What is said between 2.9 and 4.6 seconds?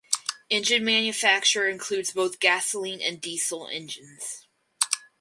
and diesel engines.